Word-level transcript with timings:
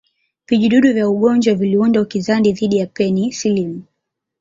Vijidudu 0.47 0.93
vya 0.93 1.09
ugonjwa 1.09 1.53
viliunda 1.55 2.01
ukinzani 2.01 2.51
dhidi 2.53 2.77
ya 2.77 2.87
penicillin 2.87 3.83